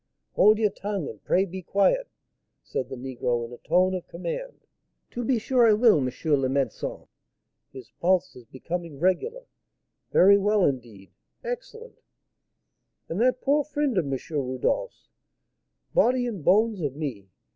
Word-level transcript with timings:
"Hold 0.31 0.57
your 0.57 0.71
tongue! 0.71 1.07
and 1.07 1.23
pray 1.23 1.45
be 1.45 1.61
quiet!" 1.61 2.07
said 2.63 2.89
the 2.89 2.95
negro, 2.95 3.45
in 3.45 3.53
a 3.53 3.59
tone 3.59 3.93
of 3.93 4.07
command. 4.07 4.65
"To 5.11 5.23
be 5.23 5.37
sure 5.37 5.67
I 5.69 5.73
will, 5.73 5.97
M. 5.99 6.05
le 6.05 6.49
Médécin." 6.49 7.07
"His 7.71 7.91
pulse 7.99 8.35
is 8.35 8.45
becoming 8.45 8.97
regular 8.97 9.45
very 10.11 10.39
well, 10.39 10.65
indeed 10.65 11.11
excellent" 11.43 11.99
"And 13.09 13.21
that 13.21 13.41
poor 13.41 13.63
friend 13.63 13.95
of 13.95 14.11
M. 14.11 14.17
Rodolph's, 14.43 15.07
body 15.93 16.25
and 16.25 16.43
bones 16.43 16.81
of 16.81 16.95
me! 16.95 17.29